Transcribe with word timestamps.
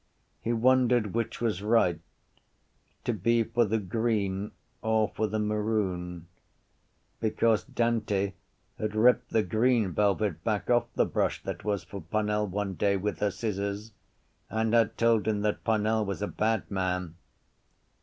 He 0.41 0.51
wondered 0.51 1.13
which 1.13 1.39
was 1.39 1.61
right, 1.61 1.99
to 3.03 3.13
be 3.13 3.43
for 3.43 3.65
the 3.65 3.77
green 3.77 4.49
or 4.81 5.09
for 5.13 5.27
the 5.27 5.37
maroon, 5.37 6.25
because 7.19 7.65
Dante 7.65 8.33
had 8.79 8.95
ripped 8.95 9.29
the 9.29 9.43
green 9.43 9.91
velvet 9.91 10.43
back 10.43 10.71
off 10.71 10.87
the 10.95 11.05
brush 11.05 11.43
that 11.43 11.63
was 11.63 11.83
for 11.83 12.01
Parnell 12.01 12.47
one 12.47 12.73
day 12.73 12.97
with 12.97 13.19
her 13.19 13.29
scissors 13.29 13.91
and 14.49 14.73
had 14.73 14.97
told 14.97 15.27
him 15.27 15.41
that 15.41 15.63
Parnell 15.63 16.03
was 16.03 16.23
a 16.23 16.27
bad 16.27 16.71
man. 16.71 17.13